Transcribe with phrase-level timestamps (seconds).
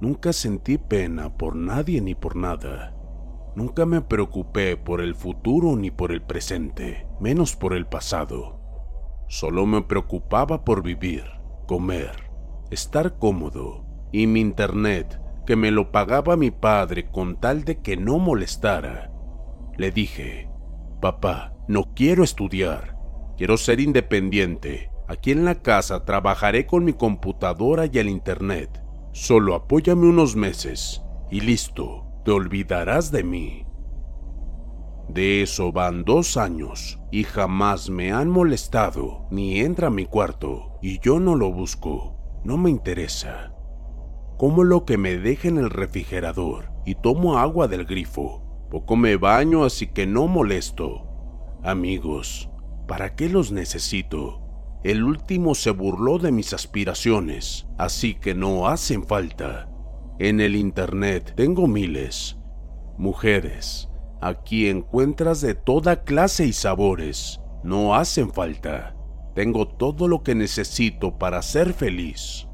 [0.00, 2.94] Nunca sentí pena por nadie ni por nada.
[3.56, 8.60] Nunca me preocupé por el futuro ni por el presente, menos por el pasado.
[9.26, 11.24] Solo me preocupaba por vivir,
[11.66, 12.30] comer,
[12.70, 17.96] estar cómodo y mi internet, que me lo pagaba mi padre con tal de que
[17.96, 19.10] no molestara.
[19.76, 20.48] Le dije,
[21.00, 22.96] papá, no quiero estudiar,
[23.36, 24.92] quiero ser independiente.
[25.08, 28.82] Aquí en la casa trabajaré con mi computadora y el internet.
[29.12, 33.66] Solo apóyame unos meses y listo, te olvidarás de mí.
[35.08, 40.78] De eso van dos años y jamás me han molestado ni entra a mi cuarto
[40.82, 43.54] y yo no lo busco, no me interesa.
[44.36, 48.44] Como lo que me deja en el refrigerador y tomo agua del grifo.
[48.70, 51.06] Poco me baño así que no molesto.
[51.62, 52.50] Amigos,
[52.86, 54.47] ¿para qué los necesito?
[54.84, 59.68] El último se burló de mis aspiraciones, así que no hacen falta.
[60.20, 62.36] En el Internet tengo miles.
[62.96, 63.88] Mujeres,
[64.20, 67.40] aquí encuentras de toda clase y sabores.
[67.64, 68.94] No hacen falta.
[69.34, 72.46] Tengo todo lo que necesito para ser feliz.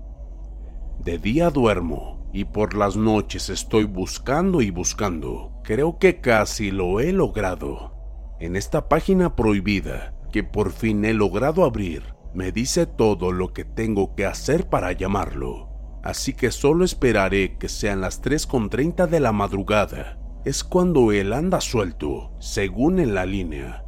[0.99, 5.53] De día duermo y por las noches estoy buscando y buscando.
[5.63, 7.93] Creo que casi lo he logrado.
[8.41, 13.65] En esta página prohibida que por fin he logrado abrir, me dice todo lo que
[13.65, 15.69] tengo que hacer para llamarlo.
[16.03, 20.19] Así que solo esperaré que sean las 3.30 de la madrugada.
[20.45, 23.85] Es cuando él anda suelto, según en la línea.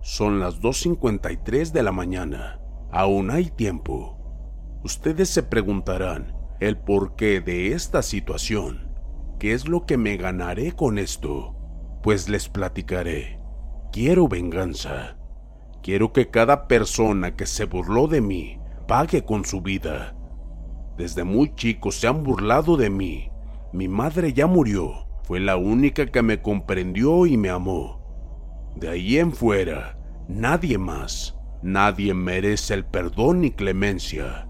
[0.00, 2.60] Son las 2.53 de la mañana.
[2.90, 4.80] Aún hay tiempo.
[4.82, 8.94] Ustedes se preguntarán el porqué de esta situación.
[9.38, 11.56] ¿Qué es lo que me ganaré con esto?
[12.02, 13.40] Pues les platicaré.
[13.92, 15.16] Quiero venganza.
[15.84, 18.58] Quiero que cada persona que se burló de mí
[18.88, 20.16] pague con su vida.
[20.96, 23.28] Desde muy chico se han burlado de mí.
[23.74, 25.06] Mi madre ya murió.
[25.24, 28.00] Fue la única que me comprendió y me amó.
[28.74, 31.36] De ahí en fuera, nadie más.
[31.62, 34.48] Nadie merece el perdón ni clemencia.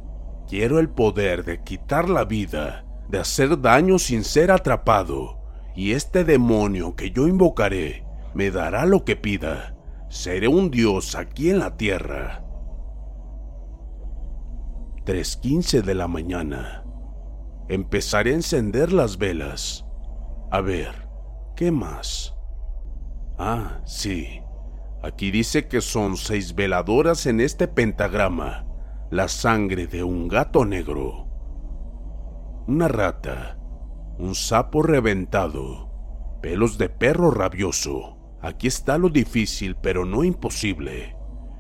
[0.49, 5.41] Quiero el poder de quitar la vida, de hacer daño sin ser atrapado.
[5.75, 9.74] Y este demonio que yo invocaré me dará lo que pida.
[10.15, 12.45] Seré un dios aquí en la tierra.
[15.07, 16.85] 3.15 de la mañana.
[17.69, 19.85] Empezaré a encender las velas.
[20.53, 21.09] A ver,
[21.57, 22.33] ¿qué más?
[23.39, 24.41] Ah, sí.
[25.03, 28.67] Aquí dice que son seis veladoras en este pentagrama.
[29.11, 31.27] La sangre de un gato negro.
[32.69, 33.59] Una rata.
[34.21, 36.38] Un sapo reventado.
[36.41, 38.13] Pelos de perro rabioso.
[38.44, 41.17] Aquí está lo difícil, pero no imposible.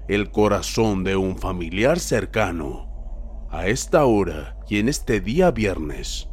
[0.06, 3.46] El corazón de un familiar cercano.
[3.50, 6.28] A esta hora y en este día viernes,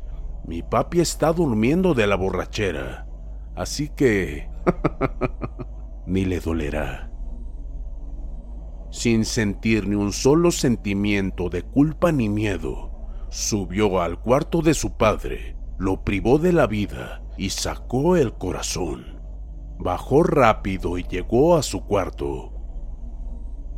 [0.46, 3.08] mi papi está durmiendo de la borrachera,
[3.56, 4.50] así que
[6.06, 7.10] ni le dolerá.
[8.90, 14.98] Sin sentir ni un solo sentimiento de culpa ni miedo, subió al cuarto de su
[14.98, 19.21] padre, lo privó de la vida y sacó el corazón.
[19.84, 22.54] Bajó rápido y llegó a su cuarto.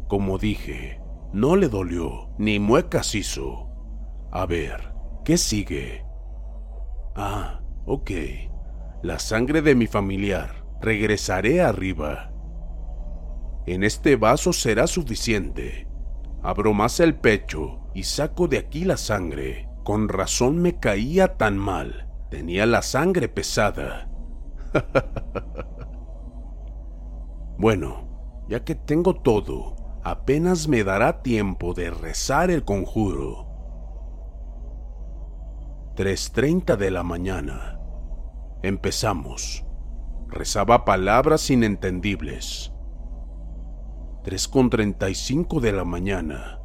[0.10, 1.00] Como dije,
[1.32, 3.70] No le dolió, ni muecas hizo.
[4.30, 6.06] A ver, ¿qué sigue?
[7.16, 8.12] Ah, ok.
[9.02, 10.66] La sangre de mi familiar.
[10.82, 12.34] Regresaré arriba.
[13.66, 15.88] En este vaso será suficiente.
[16.42, 19.70] Abro más el pecho y saco de aquí la sangre.
[19.86, 22.10] Con razón me caía tan mal.
[22.30, 24.10] Tenía la sangre pesada.
[27.64, 33.48] bueno, ya que tengo todo, apenas me dará tiempo de rezar el conjuro.
[35.96, 37.80] 3.30 de la mañana.
[38.64, 39.64] Empezamos.
[40.28, 42.74] Rezaba palabras inentendibles.
[44.26, 46.60] 3.35 de la mañana.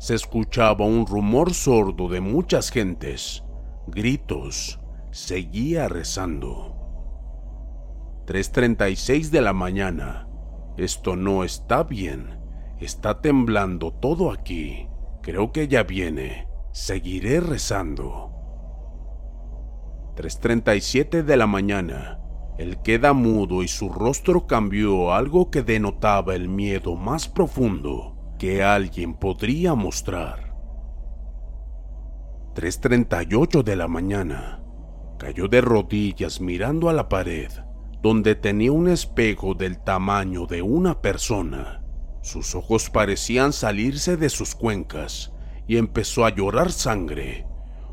[0.00, 3.44] Se escuchaba un rumor sordo de muchas gentes,
[3.86, 4.80] gritos.
[5.12, 6.74] Seguía rezando.
[8.26, 10.26] 3.36 de la mañana.
[10.80, 12.40] Esto no está bien.
[12.80, 14.88] Está temblando todo aquí.
[15.20, 16.48] Creo que ya viene.
[16.72, 18.32] Seguiré rezando.
[20.16, 22.18] 3.37 de la mañana.
[22.56, 28.62] Él queda mudo y su rostro cambió algo que denotaba el miedo más profundo que
[28.62, 30.56] alguien podría mostrar.
[32.54, 34.62] 3.38 de la mañana.
[35.18, 37.50] Cayó de rodillas mirando a la pared,
[38.02, 41.84] donde tenía un espejo del tamaño de una persona.
[42.22, 45.32] Sus ojos parecían salirse de sus cuencas
[45.66, 47.46] y empezó a llorar sangre.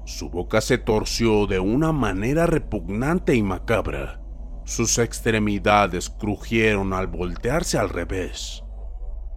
[0.06, 4.22] Su boca se torció de una manera repugnante y macabra.
[4.66, 8.64] Sus extremidades crujieron al voltearse al revés.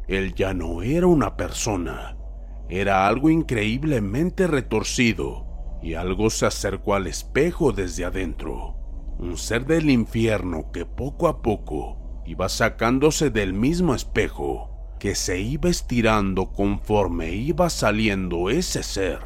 [0.09, 2.17] Él ya no era una persona,
[2.69, 5.47] era algo increíblemente retorcido,
[5.83, 8.80] y algo se acercó al espejo desde adentro.
[9.21, 15.39] Un ser del infierno que poco a poco iba sacándose del mismo espejo, que se
[15.39, 19.21] iba estirando conforme iba saliendo ese ser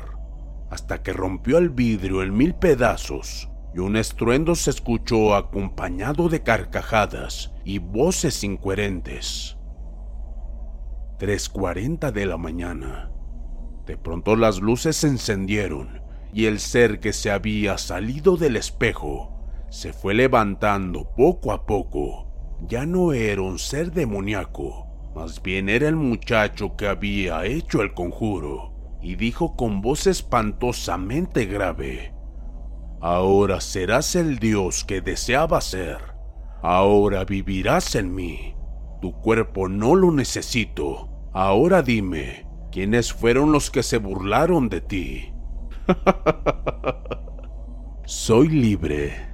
[0.69, 6.43] hasta que rompió el vidrio en mil pedazos y un estruendo se escuchó acompañado de
[6.43, 9.57] carcajadas y voces incoherentes.
[11.21, 13.13] 3.40 de la mañana.
[13.87, 16.03] De pronto las luces se encendieron
[16.33, 19.34] y el ser que se había salido del espejo
[19.75, 22.29] se fue levantando poco a poco.
[22.61, 24.87] Ya no era un ser demoníaco,
[25.17, 28.73] más bien era el muchacho que había hecho el conjuro
[29.03, 32.15] y dijo con voz espantosamente grave,
[33.01, 35.99] Ahora serás el Dios que deseaba ser.
[36.63, 38.55] Ahora vivirás en mí.
[39.03, 41.11] Tu cuerpo no lo necesito.
[41.35, 45.35] Ahora dime, ¿quiénes fueron los que se burlaron de ti?
[48.07, 49.34] Soy libre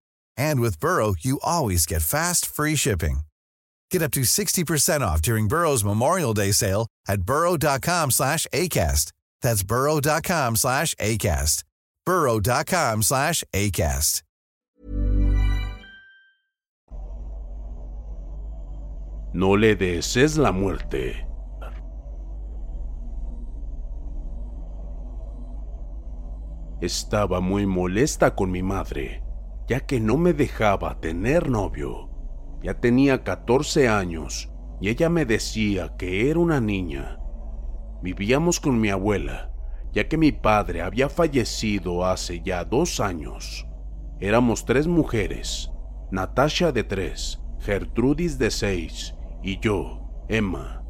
[0.41, 3.19] And with Burrow, you always get fast, free shipping.
[3.91, 9.11] Get up to 60% off during Burrow's Memorial Day sale at burrow.com slash ACAST.
[9.43, 11.63] That's burrow.com slash ACAST.
[12.07, 14.23] burrow.com slash ACAST.
[19.33, 21.27] No le desees la muerte.
[26.81, 29.30] Estaba muy molesta con mi madre
[29.71, 32.09] ya que no me dejaba tener novio.
[32.61, 34.51] Ya tenía 14 años
[34.81, 37.19] y ella me decía que era una niña.
[38.03, 39.53] Vivíamos con mi abuela,
[39.93, 43.65] ya que mi padre había fallecido hace ya dos años.
[44.19, 45.71] Éramos tres mujeres,
[46.11, 50.83] Natasha de tres, Gertrudis de seis y yo, Emma.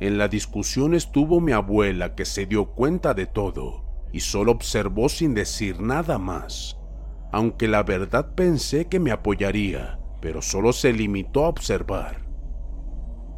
[0.00, 5.08] En la discusión estuvo mi abuela que se dio cuenta de todo y solo observó
[5.08, 6.76] sin decir nada más
[7.32, 12.26] aunque la verdad pensé que me apoyaría, pero solo se limitó a observar.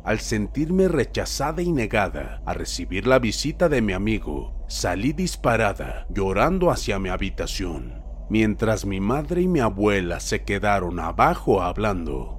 [0.04, 6.70] Al sentirme rechazada y negada a recibir la visita de mi amigo, salí disparada, llorando
[6.70, 8.02] hacia mi habitación.
[8.30, 12.34] mientras mi madre y mi abuela se quedaron abajo hablando.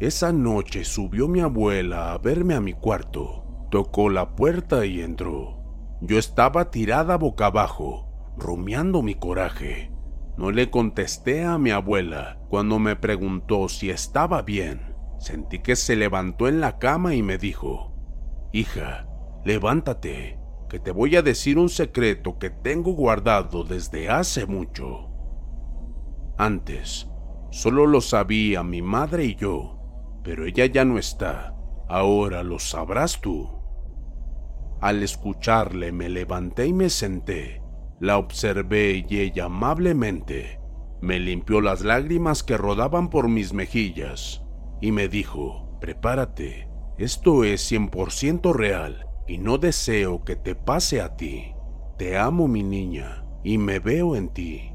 [0.00, 5.62] Esa noche subió mi abuela a verme a mi cuarto, tocó la puerta y entró.
[6.00, 9.90] Yo estaba tirada boca abajo, rumiando mi coraje.
[10.36, 14.94] No le contesté a mi abuela cuando me preguntó si estaba bien.
[15.18, 17.94] Sentí que se levantó en la cama y me dijo,
[18.52, 19.08] Hija,
[19.44, 20.38] levántate,
[20.68, 25.10] que te voy a decir un secreto que tengo guardado desde hace mucho.
[26.36, 27.08] Antes,
[27.50, 29.78] solo lo sabía mi madre y yo,
[30.22, 31.54] pero ella ya no está.
[31.88, 33.48] Ahora lo sabrás tú.
[34.80, 37.62] Al escucharle me levanté y me senté.
[37.98, 40.60] La observé y ella amablemente
[41.00, 44.42] me limpió las lágrimas que rodaban por mis mejillas
[44.82, 51.16] y me dijo, prepárate, esto es 100% real y no deseo que te pase a
[51.16, 51.54] ti.
[51.96, 54.72] Te amo mi niña y me veo en ti.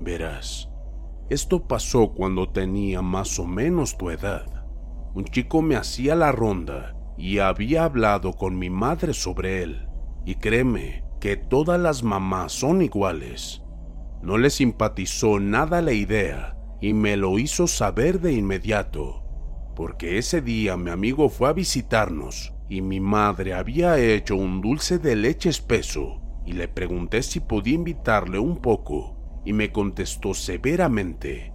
[0.00, 0.70] Verás,
[1.30, 4.66] esto pasó cuando tenía más o menos tu edad.
[5.14, 9.88] Un chico me hacía la ronda y había hablado con mi madre sobre él.
[10.26, 13.62] Y créeme que todas las mamás son iguales.
[14.22, 19.22] No le simpatizó nada la idea y me lo hizo saber de inmediato,
[19.76, 24.98] porque ese día mi amigo fue a visitarnos y mi madre había hecho un dulce
[24.98, 31.52] de leche espeso y le pregunté si podía invitarle un poco y me contestó severamente,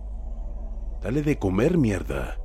[1.02, 2.38] dale de comer mierda.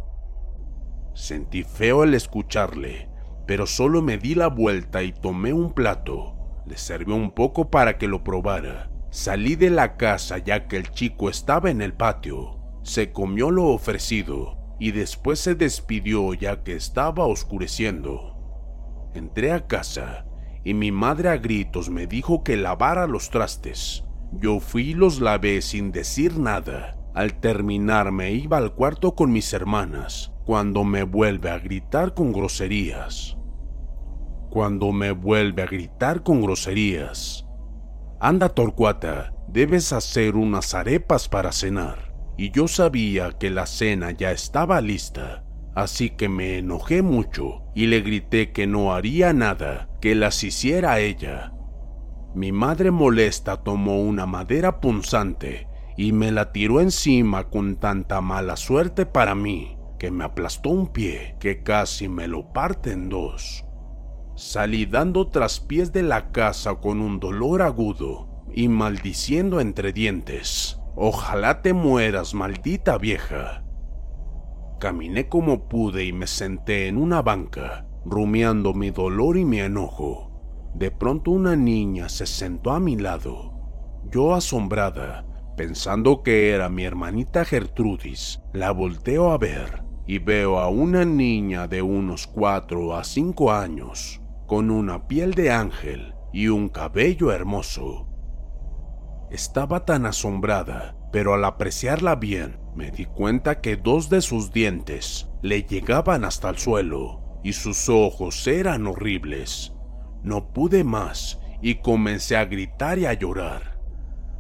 [1.15, 3.11] Sentí feo al escucharle,
[3.47, 6.40] pero solo me di la vuelta y tomé un plato.
[6.71, 8.91] Le serví un poco para que lo probara.
[9.11, 13.67] Salí de la casa ya que el chico estaba en el patio se comió lo
[13.67, 18.37] ofrecido y después se despidió ya que estaba oscureciendo.
[19.15, 20.27] Entré a casa
[20.65, 24.05] y mi madre a gritos me dijo que lavara los trastes.
[24.33, 26.97] Yo fui y los lavé sin decir nada.
[27.15, 32.33] Al terminar me iba al cuarto con mis hermanas, cuando me vuelve a gritar con
[32.33, 33.37] groserías.
[34.51, 37.47] Cuando me vuelve a gritar con groserías.
[38.19, 44.33] Anda, Torcuata, debes hacer unas arepas para cenar y yo sabía que la cena ya
[44.33, 50.15] estaba lista, así que me enojé mucho y le grité que no haría nada, que
[50.15, 51.53] las hiciera ella.
[52.35, 58.57] Mi madre molesta tomó una madera punzante y me la tiró encima con tanta mala
[58.57, 63.67] suerte para mí que me aplastó un pie que casi me lo parte en dos.
[64.41, 70.81] Salí dando traspiés de la casa con un dolor agudo y maldiciendo entre dientes.
[70.97, 73.63] Ojalá te mueras, maldita vieja.
[74.81, 80.71] Caminé como pude y me senté en una banca, rumiando mi dolor y mi enojo.
[80.75, 83.53] De pronto una niña se sentó a mi lado.
[84.11, 90.69] Yo asombrada, pensando que era mi hermanita Gertrudis, la volteo a ver y veo a
[90.71, 94.20] una niña de unos cuatro a cinco años,
[94.51, 98.09] con una piel de ángel y un cabello hermoso.
[99.31, 105.31] Estaba tan asombrada, pero al apreciarla bien, me di cuenta que dos de sus dientes
[105.41, 109.73] le llegaban hasta el suelo y sus ojos eran horribles.
[110.25, 113.79] No pude más y comencé a gritar y a llorar.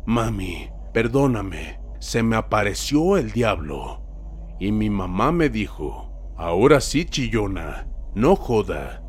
[0.07, 4.02] Mami, perdóname, se me apareció el diablo.
[4.59, 7.87] Y mi mamá me dijo, ahora sí, chillona,
[8.17, 9.00] no joda.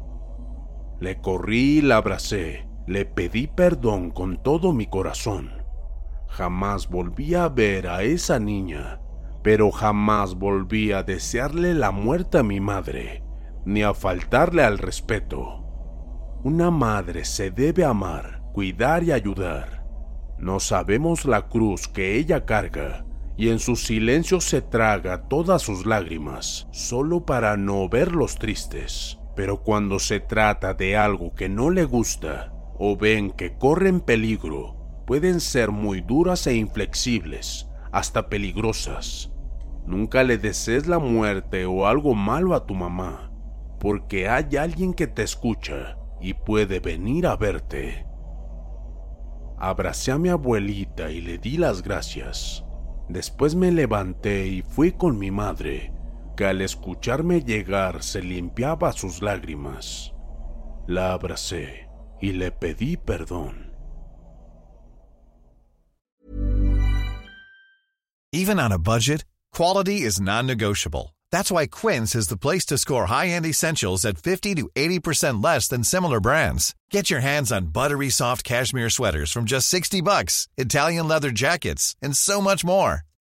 [1.01, 5.49] Le corrí y la abracé, le pedí perdón con todo mi corazón.
[6.27, 9.01] Jamás volví a ver a esa niña,
[9.41, 13.23] pero jamás volví a desearle la muerte a mi madre,
[13.65, 15.65] ni a faltarle al respeto.
[16.43, 19.83] Una madre se debe amar, cuidar y ayudar.
[20.37, 25.87] No sabemos la cruz que ella carga, y en su silencio se traga todas sus
[25.87, 29.17] lágrimas, solo para no verlos tristes.
[29.35, 34.01] Pero cuando se trata de algo que no le gusta, o ven que corre en
[34.01, 39.31] peligro, pueden ser muy duras e inflexibles, hasta peligrosas.
[39.85, 43.31] Nunca le desees la muerte o algo malo a tu mamá,
[43.79, 48.05] porque hay alguien que te escucha y puede venir a verte.
[49.57, 52.63] Abracé a mi abuelita y le di las gracias.
[53.09, 55.91] Después me levanté y fui con mi madre,
[56.35, 60.13] que al escucharme llegar se limpiaba sus lágrimas.
[60.87, 61.87] La abracé
[62.21, 63.71] y le pedí perdón.
[68.33, 71.13] Even on a budget, quality is non-negotiable.
[71.31, 75.67] That's why Quince is the place to score high-end essentials at 50 to 80% less
[75.67, 76.73] than similar brands.
[76.91, 81.95] Get your hands on buttery soft cashmere sweaters from just 60 bucks, Italian leather jackets,
[82.01, 83.01] and so much more.